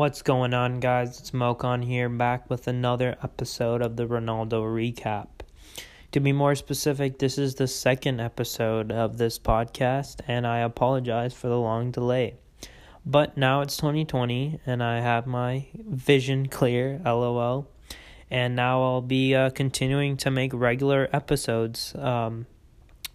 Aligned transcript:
What's 0.00 0.22
going 0.22 0.54
on, 0.54 0.80
guys? 0.80 1.20
It's 1.20 1.32
Mokon 1.32 1.84
here, 1.84 2.08
back 2.08 2.48
with 2.48 2.66
another 2.66 3.18
episode 3.22 3.82
of 3.82 3.96
the 3.96 4.06
Ronaldo 4.06 4.62
recap. 4.62 5.26
To 6.12 6.20
be 6.20 6.32
more 6.32 6.54
specific, 6.54 7.18
this 7.18 7.36
is 7.36 7.56
the 7.56 7.66
second 7.66 8.18
episode 8.18 8.92
of 8.92 9.18
this 9.18 9.38
podcast, 9.38 10.22
and 10.26 10.46
I 10.46 10.60
apologize 10.60 11.34
for 11.34 11.48
the 11.48 11.58
long 11.58 11.90
delay. 11.90 12.36
But 13.04 13.36
now 13.36 13.60
it's 13.60 13.76
2020, 13.76 14.60
and 14.64 14.82
I 14.82 15.00
have 15.00 15.26
my 15.26 15.66
vision 15.74 16.48
clear, 16.48 16.98
lol. 17.04 17.68
And 18.30 18.56
now 18.56 18.82
I'll 18.82 19.02
be 19.02 19.34
uh, 19.34 19.50
continuing 19.50 20.16
to 20.16 20.30
make 20.30 20.54
regular 20.54 21.10
episodes, 21.12 21.94
um, 21.96 22.46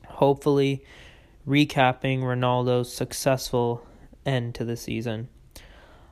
hopefully, 0.07 0.83
recapping 1.47 2.20
Ronaldo's 2.20 2.93
successful 2.93 3.83
end 4.24 4.54
to 4.54 4.64
the 4.64 4.78
season. 4.78 5.29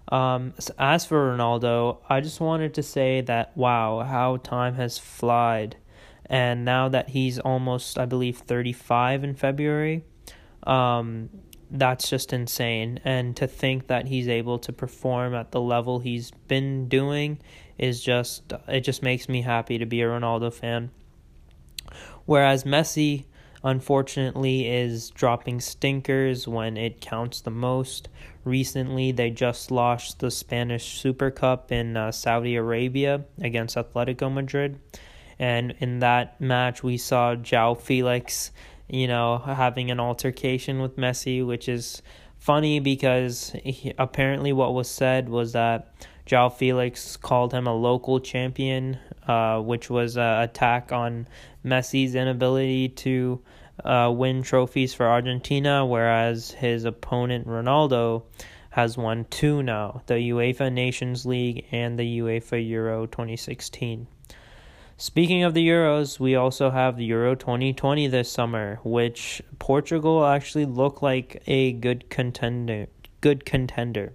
Um, 0.10 0.54
as 0.78 1.06
for 1.06 1.36
Ronaldo, 1.36 2.00
I 2.10 2.22
just 2.22 2.40
wanted 2.40 2.74
to 2.76 2.84
say 2.84 3.22
that 3.22 3.56
wow, 3.56 4.02
how 4.02 4.38
time 4.38 4.76
has 4.76 4.98
flied, 4.98 5.78
and 6.26 6.66
now 6.66 6.90
that 6.90 7.10
he's 7.10 7.40
almost, 7.40 7.98
I 7.98 8.06
believe, 8.06 8.38
thirty-five 8.38 9.24
in 9.24 9.34
February, 9.34 10.04
um, 10.64 11.30
that's 11.72 12.10
just 12.10 12.34
insane. 12.34 13.00
And 13.06 13.36
to 13.38 13.48
think 13.48 13.88
that 13.88 14.08
he's 14.08 14.28
able 14.28 14.60
to 14.60 14.74
perform 14.74 15.34
at 15.34 15.52
the 15.52 15.62
level 15.62 16.00
he's 16.00 16.32
been 16.48 16.88
doing 16.90 17.40
is 17.78 18.04
just 18.04 18.54
it 18.68 18.82
just 18.82 19.02
makes 19.02 19.28
me 19.28 19.42
happy 19.42 19.78
to 19.78 19.86
be 19.86 20.02
a 20.02 20.08
Ronaldo 20.08 20.54
fan. 20.54 20.92
Whereas 22.26 22.66
Messi, 22.66 23.26
unfortunately 23.64 24.68
is 24.68 25.10
dropping 25.12 25.62
stinkers 25.62 26.48
when 26.48 26.78
it 26.78 27.02
counts 27.02 27.42
the 27.42 27.52
most. 27.52 28.10
Recently, 28.46 29.12
they 29.12 29.30
just 29.30 29.72
lost 29.72 30.20
the 30.20 30.30
Spanish 30.30 31.00
Super 31.00 31.32
Cup 31.32 31.72
in 31.72 31.96
uh, 31.96 32.12
Saudi 32.12 32.56
Arabia 32.56 33.24
against 33.42 33.78
Atletico 33.78 34.34
Madrid. 34.34 34.80
And 35.40 35.76
in 35.80 36.00
that 36.00 36.40
match, 36.42 36.84
we 36.84 36.98
saw 36.98 37.36
João 37.36 37.80
Felix, 37.80 38.52
you 38.90 39.08
know, 39.08 39.38
having 39.38 39.92
an 39.92 40.00
altercation 40.00 40.82
with 40.82 40.98
Messi, 40.98 41.46
which 41.46 41.70
is 41.70 42.02
funny 42.38 42.80
because 42.80 43.56
he, 43.64 43.94
apparently 43.98 44.52
what 44.52 44.74
was 44.74 44.90
said 44.90 45.30
was 45.30 45.54
that 45.54 45.94
João 46.26 46.52
Felix 46.54 47.18
called 47.18 47.54
him 47.54 47.68
a 47.68 47.74
local 47.74 48.20
champion, 48.20 48.98
uh, 49.28 49.60
which 49.60 49.90
was 49.90 50.18
an 50.18 50.42
attack 50.42 50.92
on 50.92 51.28
Messi's 51.66 52.16
inability 52.16 52.90
to 52.90 53.42
uh, 53.84 54.12
win 54.16 54.44
trophies 54.44 54.94
for 54.94 55.08
Argentina, 55.08 55.86
whereas 55.86 56.52
his 56.52 56.86
opponent 56.86 57.48
Ronaldo 57.48 58.24
has 58.72 58.98
won 58.98 59.26
two 59.30 59.62
now 59.62 60.02
the 60.08 60.16
UEFA 60.16 60.72
Nations 60.74 61.26
League 61.26 61.66
and 61.72 61.98
the 61.98 62.20
UEFA 62.20 62.68
Euro 62.70 63.06
2016. 63.06 64.08
Speaking 64.98 65.44
of 65.44 65.54
the 65.54 65.68
Euros, 65.68 66.20
we 66.20 66.36
also 66.36 66.70
have 66.70 66.98
the 66.98 67.06
Euro 67.06 67.36
2020 67.36 68.08
this 68.08 68.32
summer, 68.32 68.80
which 68.84 69.42
Portugal 69.60 70.26
actually 70.26 70.66
look 70.66 71.02
like 71.02 71.42
a 71.48 71.74
good 71.74 72.10
contender. 72.10 72.88
Good 73.22 73.46
contender. 73.46 74.14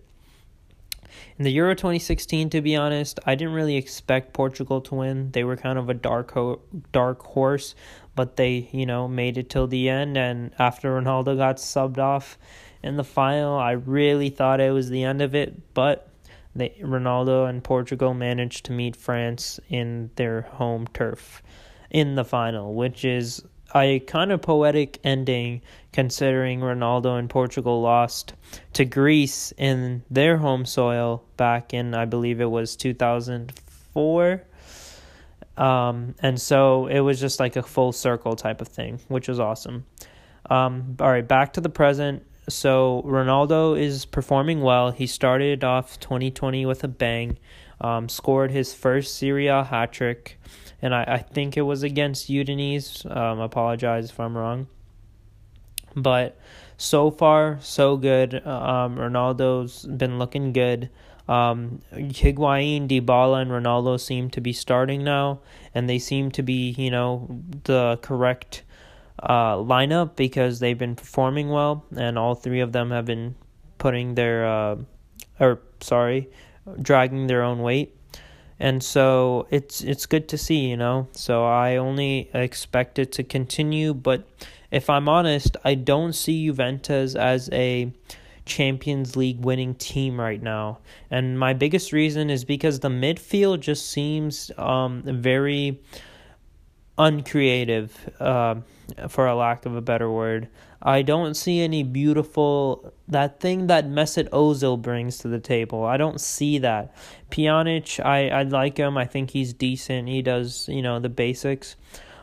In 1.39 1.45
the 1.45 1.53
Euro 1.53 1.75
2016, 1.75 2.51
to 2.51 2.61
be 2.61 2.77
honest, 2.77 3.21
I 3.27 3.35
didn't 3.35 3.55
really 3.55 3.77
expect 3.77 4.33
Portugal 4.33 4.81
to 4.83 4.95
win. 4.95 5.31
They 5.33 5.45
were 5.45 5.57
kind 5.57 5.79
of 5.79 5.89
a 5.89 5.95
dark 5.95 6.33
ho- 6.33 6.61
dark 6.93 7.23
horse, 7.23 7.75
but 8.15 8.37
they, 8.37 8.69
you 8.73 8.87
know, 8.87 9.09
made 9.09 9.39
it 9.39 9.49
till 9.51 9.67
the 9.67 9.89
end. 9.89 10.17
And 10.17 10.53
after 10.59 11.01
Ronaldo 11.01 11.37
got 11.37 11.57
subbed 11.57 11.99
off 11.99 12.39
in 12.83 12.97
the 12.97 13.05
final, 13.05 13.57
I 13.57 13.73
really 13.73 14.31
thought 14.31 14.61
it 14.61 14.73
was 14.73 14.91
the 14.91 15.05
end 15.05 15.23
of 15.23 15.35
it. 15.35 15.75
But 15.75 16.09
they, 16.55 16.71
Ronaldo 16.83 17.49
and 17.49 17.63
Portugal 17.63 18.15
managed 18.15 18.65
to 18.67 18.73
meet 18.73 18.97
France 18.97 19.61
in 19.69 20.11
their 20.17 20.43
home 20.43 20.87
turf 20.93 21.43
in 21.91 22.17
the 22.17 22.25
final, 22.25 22.75
which 22.75 23.05
is 23.05 23.45
a 23.75 24.01
kind 24.01 24.33
of 24.33 24.43
poetic 24.43 24.99
ending 25.05 25.63
considering 25.93 26.61
Ronaldo 26.61 27.19
and 27.19 27.29
Portugal 27.29 27.81
lost 27.81 28.35
to 28.75 28.85
Greece 28.85 29.53
in 29.57 30.03
their 30.11 30.39
home 30.39 30.65
soil 30.65 31.25
back 31.37 31.75
in 31.75 31.95
I 31.95 32.05
believe 32.05 32.41
it 32.41 32.51
was 32.51 32.77
2004 32.77 34.43
um, 35.57 36.15
and 36.21 36.41
so 36.41 36.87
it 36.87 37.01
was 37.01 37.21
just 37.21 37.41
like 37.41 37.57
a 37.57 37.63
full 37.63 37.93
circle 37.93 38.37
type 38.37 38.61
of 38.61 38.69
thing 38.69 39.01
which 39.09 39.29
was 39.29 39.41
awesome. 39.41 39.85
Um, 40.49 40.97
all 41.01 41.11
right 41.11 41.27
back 41.27 41.55
to 41.55 41.61
the 41.61 41.69
present. 41.69 42.25
So 42.49 43.03
Ronaldo 43.05 43.79
is 43.79 44.07
performing 44.07 44.63
well. 44.63 44.91
He 44.91 45.07
started 45.07 45.63
off 45.63 46.01
2020 46.01 46.65
with 46.65 46.83
a 46.83 46.89
bang 46.89 47.37
um, 47.81 48.09
scored 48.09 48.51
his 48.51 48.75
first 48.75 49.17
Serie 49.17 49.47
A 49.47 49.65
hat 49.65 49.93
trick 49.93 50.39
and 50.81 50.95
I, 50.95 51.05
I 51.05 51.19
think 51.19 51.57
it 51.57 51.63
was 51.63 51.83
against 51.83 52.29
Udinese. 52.29 53.05
Um, 53.15 53.41
apologize 53.41 54.11
if 54.11 54.21
I'm 54.21 54.37
wrong. 54.37 54.69
But 55.97 56.39
so 56.77 57.11
far, 57.11 57.59
so 57.61 57.97
good. 57.97 58.35
Um, 58.47 58.97
Ronaldo's 58.97 59.85
been 59.85 60.19
looking 60.19 60.53
good. 60.53 60.91
Um, 61.29 61.83
Higuain, 61.93 62.89
Dybala, 62.89 63.43
and 63.43 63.51
Ronaldo 63.51 64.01
seem 64.01 64.31
to 64.31 64.41
be 64.41 64.53
starting 64.53 65.05
now, 65.05 65.41
and 65.75 65.89
they 65.89 65.99
seem 65.99 66.31
to 66.33 66.43
be, 66.43 66.71
you 66.71 66.91
know, 66.91 67.27
the 67.65 67.99
correct 68.01 68.63
uh, 69.19 69.57
lineup 69.57 70.17
because 70.17 70.61
they've 70.61 70.79
been 70.79 70.95
performing 70.95 71.51
well, 71.51 71.85
and 71.97 72.19
all 72.19 72.35
three 72.35 72.61
of 72.61 72.73
them 72.73 72.91
have 72.93 73.05
been 73.05 73.35
putting 73.77 74.15
their, 74.15 74.47
uh, 74.47 74.77
or 75.39 75.61
sorry, 75.81 76.31
dragging 76.81 77.27
their 77.27 77.43
own 77.43 77.59
weight 77.59 77.98
and 78.61 78.83
so 78.83 79.47
it's 79.51 79.83
it's 79.83 80.07
good 80.07 80.29
to 80.29 80.39
see, 80.39 80.69
you 80.69 80.77
know. 80.77 81.09
So 81.13 81.45
I 81.45 81.77
only 81.77 82.31
expect 82.35 82.99
it 82.99 83.13
to 83.13 83.23
continue, 83.23 83.95
but 83.95 84.27
if 84.71 84.91
I'm 84.91 85.09
honest, 85.09 85.57
I 85.65 85.75
don't 85.75 86.13
see 86.13 86.47
Juventus 86.47 87.15
as 87.15 87.49
a 87.53 87.93
Champions 88.45 89.17
League 89.17 89.41
winning 89.41 89.75
team 89.75 90.19
right 90.19 90.43
now. 90.43 90.79
And 91.11 91.39
my 91.39 91.53
biggest 91.53 91.93
reason 91.93 92.31
is 92.31 92.45
because 92.45 92.81
the 92.81 92.89
midfield 92.89 93.61
just 93.61 93.91
seems 93.91 94.51
um 94.59 95.03
very 95.05 95.79
uncreative, 96.99 97.93
uh, 98.21 98.57
for 99.09 99.27
a 99.27 99.35
lack 99.35 99.67
of 99.67 99.77
a 99.77 99.81
better 99.81 100.11
word. 100.11 100.49
I 100.81 101.03
don't 101.03 101.35
see 101.35 101.61
any 101.61 101.83
beautiful 101.83 102.93
that 103.09 103.41
thing 103.41 103.67
that 103.67 103.87
Mesut 103.87 104.29
Ozil 104.31 104.81
brings 104.81 105.19
to 105.19 105.29
the 105.29 105.41
table. 105.41 105.85
I 105.85 105.97
don't 105.97 106.21
see 106.21 106.59
that. 106.59 106.95
Pjanic, 107.31 108.05
I 108.05 108.29
I 108.29 108.43
like 108.45 108.77
him. 108.77 108.97
I 108.97 109.05
think 109.05 109.31
he's 109.31 109.53
decent. 109.53 110.09
He 110.09 110.23
does 110.23 110.69
you 110.69 110.83
know 110.83 111.01
the 111.01 111.09
basics, 111.09 111.77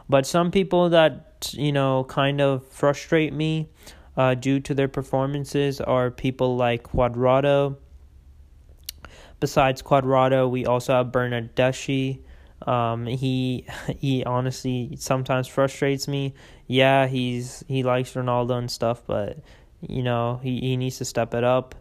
but 0.07 0.25
some 0.25 0.51
people 0.51 0.89
that 0.89 1.49
you 1.53 1.71
know 1.71 2.05
kind 2.05 2.39
of 2.39 2.65
frustrate 2.67 3.33
me, 3.33 3.69
uh, 4.17 4.33
due 4.35 4.59
to 4.61 4.73
their 4.73 4.87
performances 4.87 5.81
are 5.81 6.11
people 6.11 6.55
like 6.55 6.83
Cuadrado. 6.83 7.77
Besides 9.39 9.81
Cuadrado, 9.81 10.49
we 10.49 10.65
also 10.65 10.93
have 10.93 11.07
Bernardeschi. 11.07 12.19
Um, 12.61 13.05
he 13.05 13.65
he 13.99 14.23
honestly 14.23 14.95
sometimes 14.99 15.47
frustrates 15.47 16.07
me. 16.07 16.33
Yeah, 16.67 17.07
he's 17.07 17.63
he 17.67 17.83
likes 17.83 18.13
Ronaldo 18.13 18.57
and 18.57 18.71
stuff, 18.71 19.01
but 19.05 19.39
you 19.81 20.03
know 20.03 20.39
he 20.41 20.59
he 20.59 20.77
needs 20.77 20.97
to 20.97 21.05
step 21.05 21.33
it 21.33 21.43
up. 21.43 21.75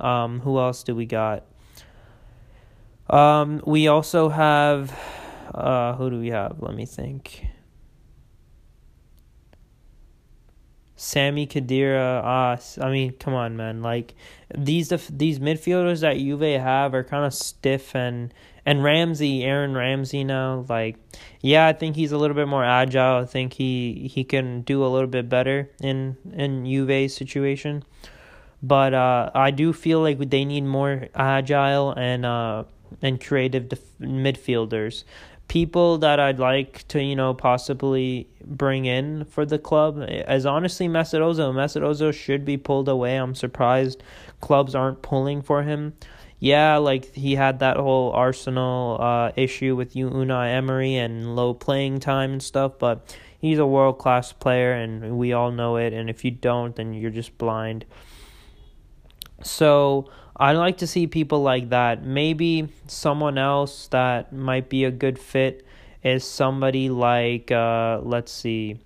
Um, 0.00 0.40
who 0.40 0.58
else 0.58 0.82
do 0.82 0.94
we 0.94 1.06
got? 1.06 1.44
Um, 3.08 3.62
we 3.64 3.88
also 3.88 4.28
have 4.28 4.98
uh, 5.54 5.94
who 5.94 6.10
do 6.10 6.18
we 6.18 6.28
have? 6.28 6.56
Let 6.60 6.74
me 6.74 6.86
think. 6.86 7.46
Sami 10.96 11.46
Khedira, 11.46 12.22
ah, 12.24 12.58
I 12.80 12.90
mean, 12.90 13.12
come 13.12 13.34
on, 13.34 13.56
man. 13.56 13.82
Like 13.82 14.14
these 14.56 14.88
these 15.10 15.38
midfielders 15.38 16.00
that 16.00 16.16
Juve 16.16 16.58
have 16.60 16.94
are 16.94 17.04
kind 17.04 17.26
of 17.26 17.34
stiff 17.34 17.94
and 17.94 18.32
and 18.64 18.82
Ramsey, 18.82 19.44
Aaron 19.44 19.74
Ramsey 19.74 20.24
now, 20.24 20.64
like 20.68 20.96
yeah, 21.42 21.66
I 21.66 21.74
think 21.74 21.96
he's 21.96 22.12
a 22.12 22.18
little 22.18 22.34
bit 22.34 22.48
more 22.48 22.64
agile. 22.64 23.22
I 23.22 23.26
think 23.26 23.52
he 23.52 24.10
he 24.12 24.24
can 24.24 24.62
do 24.62 24.84
a 24.84 24.88
little 24.88 25.08
bit 25.08 25.28
better 25.28 25.70
in 25.80 26.16
in 26.32 26.64
Juve's 26.64 27.14
situation. 27.14 27.84
But 28.62 28.94
uh, 28.94 29.30
I 29.34 29.50
do 29.50 29.74
feel 29.74 30.00
like 30.00 30.18
they 30.30 30.44
need 30.46 30.64
more 30.64 31.08
agile 31.14 31.92
and 31.92 32.24
uh 32.24 32.64
and 33.02 33.20
creative 33.22 33.68
def- 33.68 33.98
midfielders 34.00 35.04
people 35.48 35.98
that 35.98 36.18
I'd 36.18 36.38
like 36.38 36.86
to, 36.88 37.02
you 37.02 37.14
know, 37.14 37.34
possibly 37.34 38.28
bring 38.44 38.84
in 38.84 39.24
for 39.24 39.44
the 39.46 39.58
club 39.58 39.98
as 40.00 40.44
honestly. 40.46 40.88
Mesut 40.88 41.20
Ozil 41.20 42.12
should 42.12 42.44
be 42.44 42.56
pulled 42.56 42.88
away. 42.88 43.16
I'm 43.16 43.34
surprised 43.34 44.02
clubs 44.40 44.74
aren't 44.74 45.02
pulling 45.02 45.42
for 45.42 45.62
him. 45.62 45.94
Yeah, 46.38 46.76
like 46.76 47.14
he 47.14 47.34
had 47.34 47.60
that 47.60 47.76
whole 47.76 48.12
Arsenal 48.12 48.98
uh, 49.00 49.32
issue 49.36 49.74
with 49.74 49.96
you, 49.96 50.10
Unai 50.10 50.54
Emery 50.54 50.96
and 50.96 51.34
low 51.34 51.54
playing 51.54 52.00
time 52.00 52.32
and 52.32 52.42
stuff, 52.42 52.78
but 52.78 53.16
he's 53.40 53.58
a 53.58 53.66
world 53.66 53.98
class 53.98 54.32
player 54.32 54.72
and 54.72 55.16
we 55.16 55.32
all 55.32 55.50
know 55.50 55.76
it. 55.76 55.92
And 55.92 56.10
if 56.10 56.24
you 56.24 56.30
don't, 56.30 56.76
then 56.76 56.92
you're 56.92 57.10
just 57.10 57.38
blind. 57.38 57.86
So 59.42 60.10
I'd 60.38 60.52
like 60.52 60.78
to 60.78 60.86
see 60.86 61.06
people 61.06 61.42
like 61.42 61.70
that. 61.70 62.04
Maybe 62.04 62.68
someone 62.86 63.38
else 63.38 63.88
that 63.88 64.32
might 64.32 64.68
be 64.68 64.84
a 64.84 64.90
good 64.90 65.18
fit 65.18 65.66
is 66.02 66.24
somebody 66.24 66.90
like 66.90 67.50
uh, 67.50 68.00
let's 68.02 68.32
see. 68.32 68.78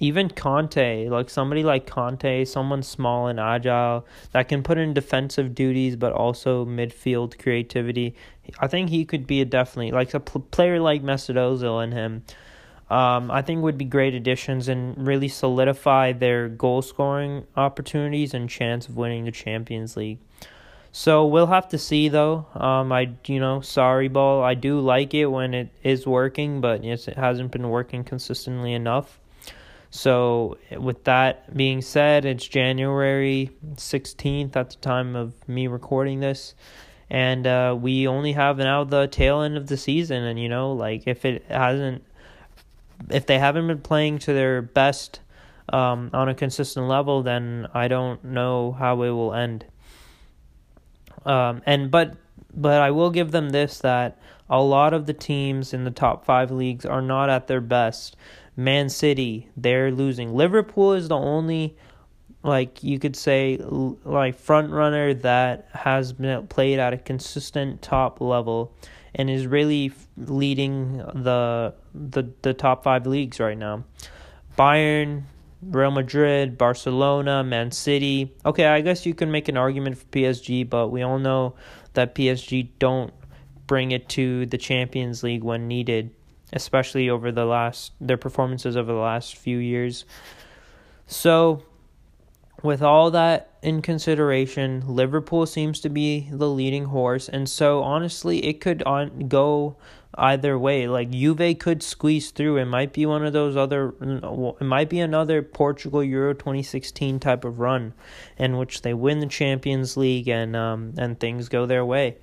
Even 0.00 0.28
Kanté, 0.28 1.08
like 1.08 1.30
somebody 1.30 1.62
like 1.62 1.86
Kanté, 1.86 2.46
someone 2.46 2.82
small 2.82 3.28
and 3.28 3.38
agile 3.38 4.04
that 4.32 4.48
can 4.48 4.64
put 4.64 4.76
in 4.76 4.92
defensive 4.92 5.54
duties 5.54 5.94
but 5.94 6.12
also 6.12 6.66
midfield 6.66 7.38
creativity. 7.38 8.16
I 8.58 8.66
think 8.66 8.90
he 8.90 9.04
could 9.04 9.26
be 9.28 9.40
a 9.40 9.44
definitely 9.44 9.92
like 9.92 10.12
a 10.12 10.20
pl- 10.20 10.42
player 10.50 10.80
like 10.80 11.02
Mesut 11.04 11.36
Ozil 11.36 11.82
and 11.82 11.92
him 11.92 12.24
um, 12.90 13.30
I 13.30 13.42
think 13.42 13.62
would 13.62 13.78
be 13.78 13.84
great 13.86 14.14
additions 14.14 14.68
and 14.68 15.06
really 15.06 15.28
solidify 15.28 16.12
their 16.12 16.48
goal 16.48 16.82
scoring 16.82 17.46
opportunities 17.56 18.34
and 18.34 18.48
chance 18.48 18.88
of 18.88 18.96
winning 18.96 19.24
the 19.24 19.32
Champions 19.32 19.96
League. 19.96 20.18
So 20.92 21.26
we'll 21.26 21.48
have 21.48 21.68
to 21.70 21.78
see 21.78 22.08
though. 22.08 22.46
Um, 22.54 22.92
I 22.92 23.10
you 23.26 23.40
know 23.40 23.58
Sarri 23.60 24.12
ball. 24.12 24.44
I 24.44 24.54
do 24.54 24.78
like 24.78 25.12
it 25.12 25.26
when 25.26 25.52
it 25.52 25.70
is 25.82 26.06
working, 26.06 26.60
but 26.60 26.84
it 26.84 27.04
hasn't 27.16 27.50
been 27.50 27.68
working 27.68 28.04
consistently 28.04 28.74
enough. 28.74 29.18
So 29.90 30.58
with 30.70 31.04
that 31.04 31.56
being 31.56 31.80
said, 31.82 32.24
it's 32.24 32.46
January 32.46 33.50
sixteenth 33.76 34.56
at 34.56 34.70
the 34.70 34.76
time 34.76 35.16
of 35.16 35.32
me 35.48 35.66
recording 35.66 36.20
this, 36.20 36.54
and 37.10 37.46
uh, 37.46 37.76
we 37.76 38.06
only 38.06 38.32
have 38.32 38.58
now 38.58 38.84
the 38.84 39.08
tail 39.08 39.40
end 39.40 39.56
of 39.56 39.66
the 39.66 39.76
season. 39.76 40.22
And 40.22 40.38
you 40.38 40.48
know, 40.48 40.74
like 40.74 41.08
if 41.08 41.24
it 41.24 41.44
hasn't 41.48 42.04
if 43.10 43.26
they 43.26 43.38
haven't 43.38 43.66
been 43.66 43.80
playing 43.80 44.18
to 44.20 44.32
their 44.32 44.62
best 44.62 45.20
um, 45.68 46.10
on 46.12 46.28
a 46.28 46.34
consistent 46.34 46.86
level, 46.86 47.22
then 47.22 47.66
I 47.74 47.88
don't 47.88 48.22
know 48.24 48.72
how 48.72 49.02
it 49.02 49.10
will 49.10 49.34
end. 49.34 49.64
Um, 51.24 51.62
and 51.64 51.90
but 51.90 52.16
but 52.54 52.80
I 52.80 52.90
will 52.90 53.10
give 53.10 53.30
them 53.30 53.50
this 53.50 53.78
that 53.78 54.18
a 54.48 54.62
lot 54.62 54.92
of 54.92 55.06
the 55.06 55.14
teams 55.14 55.72
in 55.72 55.84
the 55.84 55.90
top 55.90 56.24
five 56.24 56.50
leagues 56.50 56.84
are 56.84 57.02
not 57.02 57.30
at 57.30 57.46
their 57.46 57.60
best. 57.60 58.16
Man 58.56 58.88
City, 58.88 59.48
they're 59.56 59.90
losing. 59.90 60.34
Liverpool 60.34 60.92
is 60.92 61.08
the 61.08 61.16
only 61.16 61.76
like 62.42 62.84
you 62.84 62.98
could 62.98 63.16
say 63.16 63.56
like 63.56 64.38
front 64.38 64.70
runner 64.70 65.14
that 65.14 65.66
has 65.72 66.12
been 66.12 66.46
played 66.46 66.78
at 66.78 66.92
a 66.92 66.98
consistent 66.98 67.80
top 67.80 68.20
level 68.20 68.76
and 69.14 69.30
is 69.30 69.46
really 69.46 69.92
leading 70.16 70.98
the 70.98 71.74
the 71.94 72.30
the 72.42 72.54
top 72.54 72.84
five 72.84 73.06
leagues 73.06 73.40
right 73.40 73.56
now. 73.56 73.84
Bayern, 74.58 75.24
Real 75.62 75.90
Madrid, 75.90 76.58
Barcelona, 76.58 77.42
Man 77.42 77.70
City. 77.70 78.32
Okay, 78.44 78.66
I 78.66 78.80
guess 78.80 79.06
you 79.06 79.14
can 79.14 79.30
make 79.30 79.48
an 79.48 79.56
argument 79.56 79.98
for 79.98 80.04
PSG, 80.06 80.68
but 80.68 80.88
we 80.88 81.02
all 81.02 81.18
know 81.18 81.54
that 81.94 82.14
PSG 82.14 82.70
don't 82.78 83.12
bring 83.66 83.92
it 83.92 84.08
to 84.10 84.46
the 84.46 84.58
Champions 84.58 85.22
League 85.22 85.42
when 85.42 85.66
needed, 85.66 86.10
especially 86.52 87.08
over 87.08 87.32
the 87.32 87.44
last 87.44 87.92
their 88.00 88.16
performances 88.16 88.76
over 88.76 88.92
the 88.92 88.98
last 88.98 89.36
few 89.36 89.58
years. 89.58 90.04
So 91.06 91.62
with 92.64 92.82
all 92.82 93.10
that 93.10 93.50
in 93.62 93.82
consideration, 93.82 94.82
Liverpool 94.86 95.44
seems 95.46 95.80
to 95.80 95.90
be 95.90 96.28
the 96.32 96.48
leading 96.48 96.86
horse, 96.86 97.28
and 97.28 97.48
so 97.48 97.82
honestly, 97.82 98.44
it 98.46 98.60
could 98.60 98.82
on 98.84 99.28
go 99.28 99.76
either 100.14 100.58
way. 100.58 100.88
Like 100.88 101.10
Juve 101.10 101.58
could 101.58 101.82
squeeze 101.82 102.30
through. 102.30 102.56
It 102.56 102.64
might 102.64 102.94
be 102.94 103.04
one 103.04 103.24
of 103.24 103.34
those 103.34 103.54
other. 103.54 103.94
It 104.00 104.64
might 104.64 104.88
be 104.88 105.00
another 105.00 105.42
Portugal 105.42 106.02
Euro 106.02 106.32
twenty 106.32 106.62
sixteen 106.62 107.20
type 107.20 107.44
of 107.44 107.60
run, 107.60 107.92
in 108.38 108.56
which 108.56 108.82
they 108.82 108.94
win 108.94 109.20
the 109.20 109.26
Champions 109.26 109.96
League 109.96 110.28
and 110.28 110.56
um 110.56 110.94
and 110.96 111.20
things 111.20 111.48
go 111.50 111.66
their 111.66 111.84
way. 111.84 112.16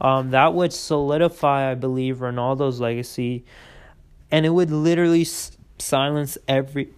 Um, 0.00 0.30
that 0.30 0.54
would 0.54 0.72
solidify, 0.72 1.72
I 1.72 1.74
believe, 1.74 2.18
Ronaldo's 2.18 2.78
legacy, 2.78 3.44
and 4.30 4.46
it 4.46 4.50
would 4.50 4.70
literally 4.70 5.22
s- 5.22 5.56
silence 5.78 6.38
every 6.46 6.90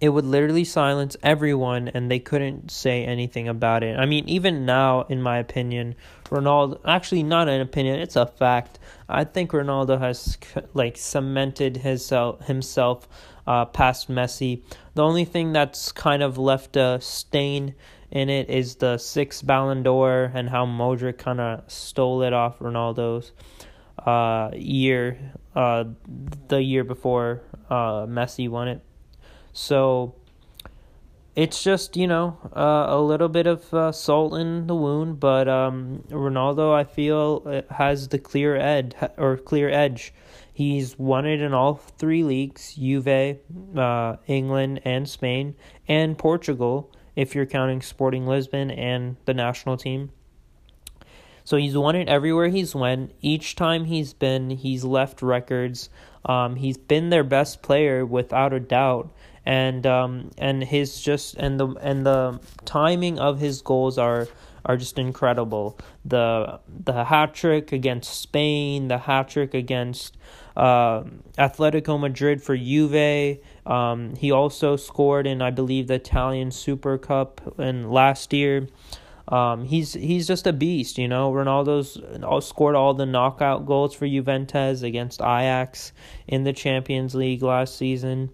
it 0.00 0.08
would 0.08 0.24
literally 0.24 0.64
silence 0.64 1.16
everyone 1.22 1.88
and 1.88 2.10
they 2.10 2.18
couldn't 2.18 2.70
say 2.70 3.04
anything 3.04 3.48
about 3.48 3.82
it. 3.82 3.98
I 3.98 4.06
mean, 4.06 4.26
even 4.28 4.64
now, 4.64 5.02
in 5.02 5.20
my 5.20 5.38
opinion, 5.38 5.94
Ronaldo, 6.24 6.80
actually, 6.86 7.22
not 7.22 7.48
an 7.48 7.60
opinion, 7.60 8.00
it's 8.00 8.16
a 8.16 8.24
fact. 8.24 8.78
I 9.08 9.24
think 9.24 9.50
Ronaldo 9.50 10.00
has 10.00 10.38
like 10.72 10.96
cemented 10.96 11.76
his, 11.76 12.12
himself 12.44 13.08
uh, 13.46 13.66
past 13.66 14.10
Messi. 14.10 14.62
The 14.94 15.02
only 15.04 15.26
thing 15.26 15.52
that's 15.52 15.92
kind 15.92 16.22
of 16.22 16.38
left 16.38 16.76
a 16.76 16.98
stain 17.02 17.74
in 18.10 18.30
it 18.30 18.48
is 18.48 18.76
the 18.76 18.96
six 18.96 19.42
Ballon 19.42 19.82
d'Or 19.82 20.32
and 20.34 20.48
how 20.48 20.64
Modric 20.64 21.18
kind 21.18 21.40
of 21.40 21.70
stole 21.70 22.22
it 22.22 22.32
off 22.32 22.58
Ronaldo's 22.58 23.32
uh, 23.98 24.50
year, 24.54 25.18
uh, 25.54 25.84
the 26.48 26.62
year 26.62 26.84
before 26.84 27.42
uh, 27.68 28.06
Messi 28.06 28.48
won 28.48 28.68
it. 28.68 28.82
So 29.60 30.14
it's 31.36 31.62
just 31.62 31.94
you 31.94 32.06
know 32.06 32.38
uh, 32.56 32.86
a 32.88 32.98
little 32.98 33.28
bit 33.28 33.46
of 33.46 33.72
uh, 33.74 33.92
salt 33.92 34.34
in 34.34 34.66
the 34.66 34.74
wound, 34.74 35.20
but 35.20 35.48
um, 35.48 36.02
Ronaldo 36.08 36.72
I 36.72 36.84
feel 36.84 37.42
uh, 37.44 37.74
has 37.74 38.08
the 38.08 38.18
clear 38.18 38.56
edge 38.56 38.94
or 39.18 39.36
clear 39.36 39.68
edge. 39.68 40.14
He's 40.50 40.98
won 40.98 41.26
it 41.26 41.42
in 41.42 41.52
all 41.52 41.74
three 41.74 42.24
leagues: 42.24 42.74
Juve, 42.74 43.36
uh, 43.76 44.16
England, 44.26 44.80
and 44.86 45.06
Spain, 45.06 45.54
and 45.86 46.16
Portugal. 46.16 46.90
If 47.14 47.34
you're 47.34 47.44
counting 47.44 47.82
Sporting 47.82 48.26
Lisbon 48.26 48.70
and 48.70 49.16
the 49.26 49.34
national 49.34 49.76
team. 49.76 50.10
So 51.44 51.58
he's 51.58 51.76
won 51.76 51.96
it 51.96 52.08
everywhere 52.08 52.48
he's 52.48 52.74
went. 52.74 53.12
Each 53.20 53.56
time 53.56 53.84
he's 53.84 54.14
been, 54.14 54.50
he's 54.50 54.84
left 54.84 55.20
records. 55.20 55.90
Um, 56.24 56.56
he's 56.56 56.78
been 56.78 57.10
their 57.10 57.24
best 57.24 57.60
player 57.60 58.06
without 58.06 58.52
a 58.52 58.60
doubt 58.60 59.10
and 59.44 59.86
um, 59.86 60.30
and 60.38 60.62
his 60.62 61.00
just 61.00 61.34
and 61.36 61.58
the 61.58 61.68
and 61.80 62.04
the 62.04 62.40
timing 62.64 63.18
of 63.18 63.40
his 63.40 63.62
goals 63.62 63.98
are 63.98 64.28
are 64.64 64.76
just 64.76 64.98
incredible. 64.98 65.78
The 66.04 66.60
the 66.68 67.04
hat 67.04 67.34
trick 67.34 67.72
against 67.72 68.20
Spain, 68.20 68.88
the 68.88 68.98
hat 68.98 69.28
trick 69.28 69.54
against 69.54 70.16
uh, 70.56 71.04
Atletico 71.38 71.98
Madrid 71.98 72.42
for 72.42 72.56
Juve. 72.56 73.38
Um, 73.66 74.14
he 74.16 74.30
also 74.30 74.76
scored 74.76 75.26
in 75.26 75.40
I 75.40 75.50
believe 75.50 75.86
the 75.86 75.94
Italian 75.94 76.50
Super 76.50 76.98
Cup 76.98 77.40
in 77.58 77.90
last 77.90 78.32
year. 78.32 78.68
Um, 79.28 79.64
he's 79.64 79.92
he's 79.92 80.26
just 80.26 80.46
a 80.46 80.52
beast, 80.52 80.98
you 80.98 81.06
know. 81.06 81.32
Ronaldo's 81.32 81.98
scored 82.44 82.74
all 82.74 82.94
the 82.94 83.06
knockout 83.06 83.64
goals 83.64 83.94
for 83.94 84.06
Juventus 84.06 84.82
against 84.82 85.20
Ajax 85.20 85.92
in 86.26 86.42
the 86.42 86.52
Champions 86.52 87.14
League 87.14 87.42
last 87.42 87.76
season 87.76 88.30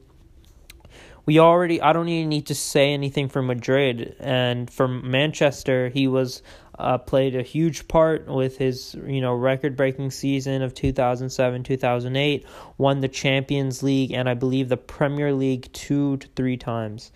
we 1.26 1.40
already 1.40 1.82
I 1.82 1.92
don't 1.92 2.08
even 2.08 2.28
need 2.28 2.46
to 2.46 2.54
say 2.54 2.94
anything 2.94 3.28
for 3.28 3.42
Madrid 3.42 4.16
and 4.20 4.70
for 4.70 4.88
Manchester 4.88 5.88
he 5.88 6.06
was 6.08 6.42
uh, 6.78 6.98
played 6.98 7.34
a 7.34 7.42
huge 7.42 7.88
part 7.88 8.26
with 8.28 8.56
his 8.56 8.94
you 9.06 9.20
know 9.20 9.34
record 9.34 9.76
breaking 9.76 10.12
season 10.12 10.62
of 10.62 10.72
2007 10.72 11.64
2008 11.64 12.46
won 12.78 13.00
the 13.00 13.08
Champions 13.08 13.82
League 13.82 14.12
and 14.12 14.28
I 14.28 14.34
believe 14.34 14.68
the 14.68 14.76
Premier 14.76 15.32
League 15.32 15.70
2 15.72 16.18
to 16.18 16.28
3 16.28 16.56
times 16.56 17.12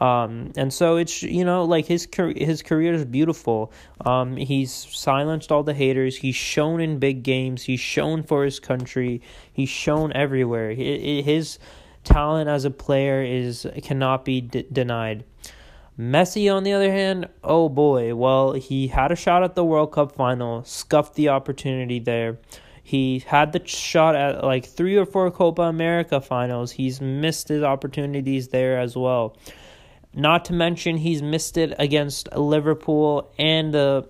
um, 0.00 0.52
and 0.56 0.72
so 0.72 0.96
it's 0.96 1.22
you 1.22 1.44
know 1.44 1.64
like 1.64 1.86
his 1.86 2.08
his 2.16 2.62
career 2.62 2.94
is 2.94 3.04
beautiful. 3.04 3.72
Um, 4.00 4.36
he's 4.36 4.72
silenced 4.72 5.52
all 5.52 5.62
the 5.62 5.74
haters. 5.74 6.16
He's 6.16 6.34
shown 6.34 6.80
in 6.80 6.98
big 6.98 7.22
games. 7.22 7.62
He's 7.62 7.80
shown 7.80 8.22
for 8.22 8.44
his 8.44 8.58
country. 8.58 9.20
He's 9.52 9.68
shown 9.68 10.12
everywhere. 10.14 10.72
His 10.72 11.58
talent 12.04 12.48
as 12.48 12.64
a 12.64 12.70
player 12.70 13.22
is 13.22 13.66
cannot 13.82 14.24
be 14.24 14.40
d- 14.40 14.66
denied. 14.72 15.24
Messi, 15.98 16.52
on 16.52 16.64
the 16.64 16.72
other 16.72 16.90
hand, 16.90 17.28
oh 17.44 17.68
boy, 17.68 18.14
well, 18.14 18.52
he 18.52 18.88
had 18.88 19.12
a 19.12 19.16
shot 19.16 19.42
at 19.42 19.54
the 19.54 19.64
World 19.64 19.92
Cup 19.92 20.12
final, 20.12 20.64
scuffed 20.64 21.14
the 21.14 21.28
opportunity 21.28 21.98
there. 21.98 22.38
He 22.82 23.20
had 23.20 23.52
the 23.52 23.64
shot 23.66 24.16
at 24.16 24.42
like 24.42 24.64
three 24.64 24.96
or 24.96 25.04
four 25.04 25.30
Copa 25.30 25.62
America 25.62 26.20
finals. 26.20 26.72
He's 26.72 27.00
missed 27.00 27.48
his 27.48 27.62
opportunities 27.62 28.48
there 28.48 28.78
as 28.78 28.96
well. 28.96 29.36
Not 30.14 30.46
to 30.46 30.52
mention, 30.52 30.96
he's 30.96 31.22
missed 31.22 31.56
it 31.56 31.74
against 31.78 32.34
Liverpool 32.34 33.30
and 33.38 33.74
uh, 33.74 34.02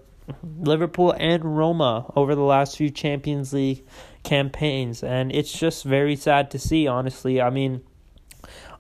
Liverpool 0.59 1.15
and 1.17 1.45
Roma 1.45 2.11
over 2.17 2.35
the 2.35 2.43
last 2.43 2.77
few 2.77 2.91
Champions 2.91 3.53
League 3.53 3.85
campaigns, 4.23 5.03
and 5.03 5.33
it's 5.33 5.53
just 5.53 5.85
very 5.85 6.17
sad 6.17 6.51
to 6.53 6.59
see. 6.59 6.87
Honestly, 6.87 7.41
I 7.41 7.51
mean, 7.51 7.83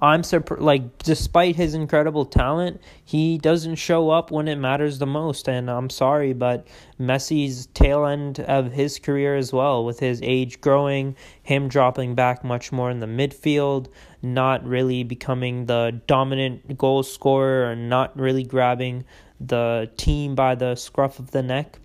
I'm 0.00 0.24
surprised, 0.24 0.62
like, 0.62 0.98
despite 0.98 1.54
his 1.54 1.74
incredible 1.74 2.24
talent, 2.24 2.80
he 3.04 3.38
doesn't 3.38 3.76
show 3.76 4.10
up 4.10 4.32
when 4.32 4.48
it 4.48 4.56
matters 4.56 4.98
the 4.98 5.06
most. 5.06 5.48
And 5.48 5.70
I'm 5.70 5.90
sorry, 5.90 6.32
but 6.32 6.66
Messi's 6.98 7.66
tail 7.66 8.04
end 8.04 8.40
of 8.40 8.72
his 8.72 8.98
career 8.98 9.36
as 9.36 9.52
well, 9.52 9.84
with 9.84 10.00
his 10.00 10.20
age 10.22 10.60
growing, 10.60 11.14
him 11.42 11.68
dropping 11.68 12.16
back 12.16 12.42
much 12.42 12.72
more 12.72 12.90
in 12.90 12.98
the 12.98 13.06
midfield, 13.06 13.86
not 14.22 14.66
really 14.66 15.04
becoming 15.04 15.66
the 15.66 16.00
dominant 16.08 16.76
goal 16.76 17.04
scorer, 17.04 17.70
and 17.70 17.88
not 17.88 18.18
really 18.18 18.42
grabbing 18.42 19.04
the 19.38 19.88
team 19.96 20.34
by 20.34 20.56
the 20.56 20.74
scruff 20.74 21.20
of 21.20 21.30
the 21.30 21.42
neck 21.42 21.78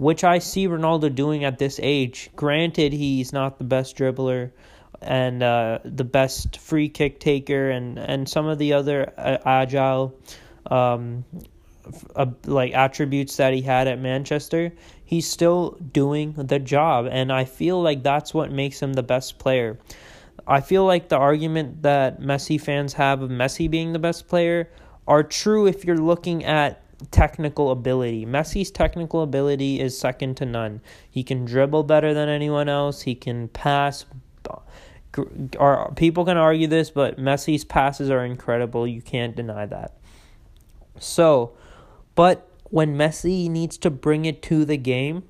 which 0.00 0.24
I 0.24 0.38
see 0.38 0.66
Ronaldo 0.66 1.14
doing 1.14 1.44
at 1.44 1.58
this 1.58 1.78
age. 1.82 2.30
Granted, 2.34 2.94
he's 2.94 3.34
not 3.34 3.58
the 3.58 3.64
best 3.64 3.98
dribbler 3.98 4.50
and 5.02 5.42
uh, 5.42 5.80
the 5.84 6.04
best 6.04 6.56
free 6.56 6.88
kick 6.88 7.20
taker 7.20 7.68
and, 7.68 7.98
and 7.98 8.26
some 8.26 8.46
of 8.46 8.56
the 8.56 8.72
other 8.72 9.12
uh, 9.18 9.36
agile 9.44 10.18
um, 10.70 11.26
uh, 12.16 12.26
like 12.46 12.72
attributes 12.72 13.36
that 13.36 13.52
he 13.52 13.60
had 13.60 13.88
at 13.88 14.00
Manchester, 14.00 14.72
he's 15.04 15.28
still 15.28 15.72
doing 15.92 16.32
the 16.32 16.58
job, 16.58 17.06
and 17.10 17.30
I 17.30 17.44
feel 17.44 17.82
like 17.82 18.02
that's 18.02 18.32
what 18.32 18.50
makes 18.50 18.80
him 18.80 18.94
the 18.94 19.02
best 19.02 19.38
player. 19.38 19.78
I 20.46 20.62
feel 20.62 20.86
like 20.86 21.10
the 21.10 21.18
argument 21.18 21.82
that 21.82 22.22
Messi 22.22 22.58
fans 22.58 22.94
have 22.94 23.20
of 23.20 23.28
Messi 23.28 23.70
being 23.70 23.92
the 23.92 23.98
best 23.98 24.28
player 24.28 24.70
are 25.06 25.22
true 25.22 25.66
if 25.66 25.84
you're 25.84 25.98
looking 25.98 26.42
at 26.46 26.82
technical 27.10 27.70
ability. 27.70 28.26
Messi's 28.26 28.70
technical 28.70 29.22
ability 29.22 29.80
is 29.80 29.98
second 29.98 30.36
to 30.38 30.46
none. 30.46 30.80
He 31.10 31.22
can 31.22 31.44
dribble 31.44 31.84
better 31.84 32.14
than 32.14 32.28
anyone 32.28 32.68
else. 32.68 33.02
He 33.02 33.14
can 33.14 33.48
pass 33.48 34.04
are 35.58 35.92
people 35.94 36.24
can 36.24 36.36
argue 36.36 36.66
this, 36.66 36.90
but 36.90 37.18
Messi's 37.18 37.64
passes 37.64 38.10
are 38.10 38.24
incredible. 38.24 38.86
You 38.86 39.02
can't 39.02 39.34
deny 39.34 39.66
that. 39.66 39.94
So, 40.98 41.52
but 42.14 42.48
when 42.64 42.96
Messi 42.96 43.50
needs 43.50 43.76
to 43.78 43.90
bring 43.90 44.24
it 44.24 44.42
to 44.42 44.64
the 44.64 44.76
game 44.76 45.24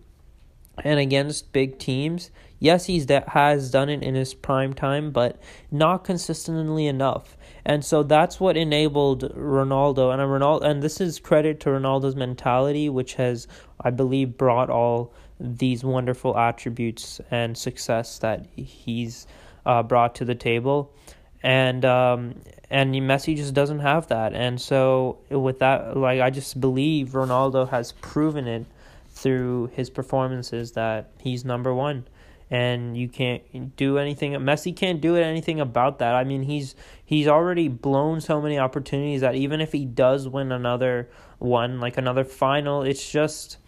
and 0.85 0.99
against 0.99 1.53
big 1.53 1.79
teams, 1.79 2.31
yes, 2.61 2.87
he's 2.87 3.07
that 3.07 3.31
has 3.31 3.73
done 3.73 3.88
it 3.88 4.05
in 4.05 4.14
his 4.14 4.33
prime 4.35 4.73
time, 4.73 5.11
but 5.11 5.43
not 5.73 6.05
consistently 6.05 6.87
enough. 6.87 7.37
And 7.64 7.85
so 7.85 8.05
that's 8.05 8.38
what 8.38 8.57
enabled 8.57 9.35
Ronaldo 9.35 10.12
and 10.12 10.23
Ronaldo 10.23 10.62
and 10.62 10.83
this 10.83 11.00
is 11.00 11.19
credit 11.19 11.61
to 11.61 11.71
Ronaldo's 11.71 12.17
mentality 12.17 12.88
which 12.88 13.14
has 13.14 13.49
I 13.81 13.90
believe 13.90 14.38
brought 14.38 14.71
all 14.71 15.12
these 15.40 15.83
wonderful 15.83 16.37
attributes 16.37 17.21
and 17.31 17.57
success 17.57 18.19
that 18.19 18.47
he's 18.55 19.26
uh, 19.64 19.83
brought 19.83 20.14
to 20.17 20.25
the 20.25 20.35
table, 20.35 20.95
and 21.43 21.85
um, 21.85 22.35
and 22.71 22.95
Messi 22.95 23.37
just 23.37 23.55
doesn't 23.55 23.81
have 23.81 24.09
that. 24.09 24.35
And 24.35 24.61
so 24.61 25.19
with 25.31 25.61
that, 25.61 25.97
like 25.97 26.21
I 26.21 26.31
just 26.31 26.61
believe 26.61 27.11
Ronaldo 27.11 27.69
has 27.71 27.93
proven 27.93 28.47
it 28.47 28.67
through 29.09 29.71
his 29.75 29.90
performances 29.90 30.73
that 30.73 31.11
he's 31.19 31.45
number 31.45 31.75
one. 31.75 32.07
And 32.50 32.97
you 32.97 33.09
can't 33.09 33.76
do 33.76 33.99
anything. 33.99 34.33
Messi 34.33 34.75
can't 34.75 35.00
do 35.00 35.16
anything 35.16 35.61
about 35.61 36.00
that. 36.00 36.16
I 36.16 36.25
mean, 36.25 36.42
he's 36.42 36.75
he's 37.04 37.28
already 37.28 37.69
blown 37.69 38.21
so 38.21 38.42
many 38.42 38.59
opportunities 38.59 39.21
that 39.21 39.37
even 39.37 39.61
if 39.61 39.71
he 39.71 39.85
does 39.85 40.26
win 40.26 40.50
another 40.50 41.09
one, 41.38 41.78
like 41.78 41.97
another 41.97 42.25
final, 42.25 42.83
it's 42.83 43.09
just 43.09 43.59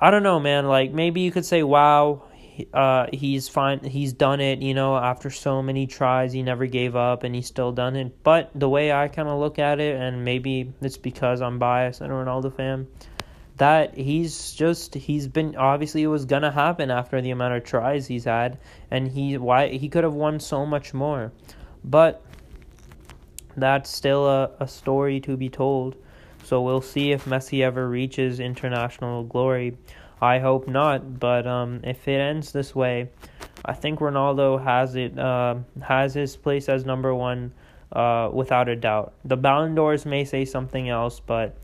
I 0.00 0.10
don't 0.10 0.24
know, 0.24 0.40
man. 0.40 0.66
Like 0.66 0.92
maybe 0.92 1.20
you 1.20 1.30
could 1.30 1.46
say, 1.46 1.62
"Wow, 1.62 2.24
uh, 2.72 3.06
he's 3.12 3.48
fine. 3.48 3.82
He's 3.84 4.12
done 4.12 4.40
it. 4.40 4.60
You 4.60 4.74
know, 4.74 4.96
after 4.96 5.30
so 5.30 5.62
many 5.62 5.86
tries, 5.86 6.32
he 6.32 6.42
never 6.42 6.66
gave 6.66 6.96
up, 6.96 7.22
and 7.22 7.34
he's 7.34 7.46
still 7.46 7.72
done 7.72 7.96
it. 7.96 8.22
But 8.22 8.50
the 8.54 8.68
way 8.68 8.92
I 8.92 9.08
kind 9.08 9.28
of 9.28 9.38
look 9.38 9.58
at 9.58 9.80
it, 9.80 9.96
and 10.00 10.24
maybe 10.24 10.72
it's 10.80 10.96
because 10.96 11.40
I'm 11.40 11.58
biased 11.58 12.00
and 12.00 12.12
a 12.12 12.14
Ronaldo 12.14 12.54
fan, 12.54 12.86
that 13.56 13.96
he's 13.96 14.52
just 14.52 14.94
he's 14.94 15.28
been 15.28 15.54
obviously 15.56 16.02
it 16.02 16.08
was 16.08 16.24
gonna 16.24 16.50
happen 16.50 16.90
after 16.90 17.20
the 17.20 17.30
amount 17.30 17.54
of 17.54 17.64
tries 17.64 18.06
he's 18.06 18.24
had, 18.24 18.58
and 18.90 19.08
he 19.08 19.38
why 19.38 19.68
he 19.68 19.88
could 19.88 20.04
have 20.04 20.14
won 20.14 20.40
so 20.40 20.66
much 20.66 20.92
more, 20.92 21.32
but 21.84 22.22
that's 23.56 23.90
still 23.90 24.26
a, 24.26 24.50
a 24.60 24.66
story 24.66 25.20
to 25.20 25.36
be 25.36 25.48
told. 25.48 25.96
So 26.42 26.60
we'll 26.60 26.82
see 26.82 27.12
if 27.12 27.24
Messi 27.24 27.62
ever 27.62 27.88
reaches 27.88 28.38
international 28.38 29.24
glory. 29.24 29.78
I 30.20 30.38
hope 30.38 30.68
not, 30.68 31.18
but 31.18 31.46
um, 31.46 31.80
if 31.84 32.06
it 32.08 32.20
ends 32.20 32.52
this 32.52 32.74
way, 32.74 33.10
I 33.64 33.72
think 33.72 34.00
Ronaldo 34.00 34.62
has 34.62 34.94
it 34.94 35.18
uh, 35.18 35.56
has 35.80 36.14
his 36.14 36.36
place 36.36 36.68
as 36.68 36.84
number 36.84 37.14
one 37.14 37.52
uh, 37.92 38.30
without 38.32 38.68
a 38.68 38.76
doubt. 38.76 39.14
The 39.24 39.36
Ballon 39.36 39.74
d'Ors 39.74 40.04
may 40.04 40.24
say 40.24 40.44
something 40.44 40.88
else, 40.88 41.20
but 41.20 41.56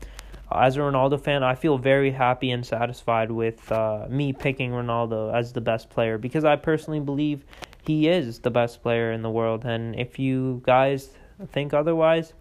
as 0.55 0.77
a 0.77 0.79
Ronaldo 0.79 1.19
fan, 1.19 1.43
I 1.43 1.55
feel 1.55 1.77
very 1.77 2.11
happy 2.11 2.51
and 2.51 2.65
satisfied 2.65 3.31
with 3.31 3.71
uh, 3.71 4.07
me 4.09 4.33
picking 4.33 4.71
Ronaldo 4.71 5.33
as 5.33 5.53
the 5.53 5.61
best 5.61 5.89
player 5.89 6.17
because 6.17 6.43
I 6.43 6.55
personally 6.55 6.99
believe 6.99 7.45
he 7.85 8.07
is 8.07 8.39
the 8.39 8.51
best 8.51 8.81
player 8.81 9.11
in 9.11 9.21
the 9.21 9.29
world. 9.29 9.65
And 9.65 9.95
if 9.95 10.19
you 10.19 10.61
guys 10.65 11.09
think 11.47 11.73
otherwise, 11.73 12.33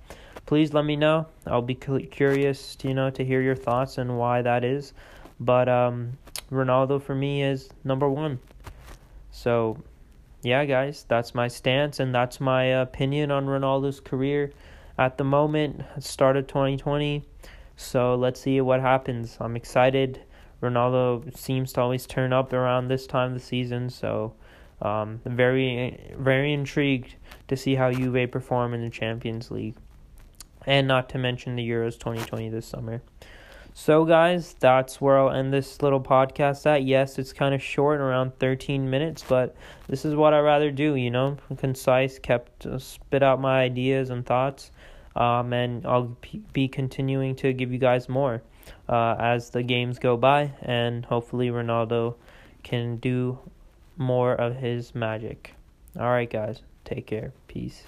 please 0.46 0.72
let 0.72 0.84
me 0.84 0.96
know. 0.96 1.26
I'll 1.46 1.62
be 1.62 1.74
curious, 1.74 2.76
you 2.82 2.94
know, 2.94 3.10
to 3.10 3.24
hear 3.24 3.40
your 3.40 3.56
thoughts 3.56 3.98
and 3.98 4.18
why 4.18 4.42
that 4.42 4.64
is. 4.64 4.92
But 5.38 5.68
um, 5.68 6.18
Ronaldo 6.50 7.02
for 7.02 7.14
me 7.14 7.42
is 7.42 7.70
number 7.84 8.08
one. 8.08 8.38
So, 9.30 9.78
yeah, 10.42 10.64
guys, 10.64 11.04
that's 11.08 11.34
my 11.34 11.48
stance 11.48 12.00
and 12.00 12.14
that's 12.14 12.40
my 12.40 12.64
opinion 12.64 13.30
on 13.30 13.46
Ronaldo's 13.46 14.00
career 14.00 14.52
at 14.98 15.16
the 15.16 15.24
moment. 15.24 15.82
Start 15.98 16.36
of 16.36 16.46
2020. 16.46 17.24
So 17.80 18.14
let's 18.14 18.38
see 18.38 18.60
what 18.60 18.80
happens. 18.80 19.38
I'm 19.40 19.56
excited. 19.56 20.20
Ronaldo 20.62 21.34
seems 21.36 21.72
to 21.72 21.80
always 21.80 22.06
turn 22.06 22.30
up 22.30 22.52
around 22.52 22.88
this 22.88 23.06
time 23.06 23.28
of 23.28 23.34
the 23.34 23.44
season, 23.44 23.88
so 23.88 24.34
um, 24.82 25.20
very 25.24 26.12
very 26.16 26.52
intrigued 26.52 27.16
to 27.48 27.56
see 27.56 27.74
how 27.74 27.90
Juve 27.90 28.30
perform 28.30 28.74
in 28.74 28.82
the 28.82 28.90
Champions 28.90 29.50
League, 29.50 29.76
and 30.66 30.86
not 30.86 31.08
to 31.08 31.18
mention 31.18 31.56
the 31.56 31.68
Euros 31.68 31.98
2020 31.98 32.50
this 32.50 32.66
summer. 32.66 33.00
So, 33.72 34.04
guys, 34.04 34.54
that's 34.60 35.00
where 35.00 35.18
I'll 35.18 35.30
end 35.30 35.52
this 35.52 35.80
little 35.80 36.02
podcast 36.02 36.66
at. 36.66 36.84
Yes, 36.84 37.18
it's 37.18 37.32
kind 37.32 37.54
of 37.54 37.62
short, 37.62 38.00
around 38.00 38.38
13 38.40 38.90
minutes, 38.90 39.24
but 39.26 39.56
this 39.88 40.04
is 40.04 40.14
what 40.14 40.34
I 40.34 40.40
rather 40.40 40.70
do, 40.70 40.96
you 40.96 41.10
know, 41.10 41.38
concise, 41.56 42.18
kept, 42.18 42.66
uh, 42.66 42.78
spit 42.78 43.22
out 43.22 43.40
my 43.40 43.62
ideas 43.62 44.10
and 44.10 44.26
thoughts. 44.26 44.70
Um, 45.16 45.52
and 45.52 45.84
I'll 45.86 46.16
be 46.52 46.68
continuing 46.68 47.34
to 47.36 47.52
give 47.52 47.72
you 47.72 47.78
guys 47.78 48.08
more 48.08 48.42
uh, 48.88 49.16
as 49.18 49.50
the 49.50 49.62
games 49.62 49.98
go 49.98 50.16
by, 50.16 50.52
and 50.62 51.04
hopefully, 51.04 51.48
Ronaldo 51.50 52.14
can 52.62 52.96
do 52.96 53.38
more 53.96 54.34
of 54.34 54.56
his 54.56 54.94
magic. 54.94 55.54
All 55.98 56.06
right, 56.10 56.30
guys, 56.30 56.62
take 56.84 57.06
care. 57.06 57.32
Peace. 57.48 57.82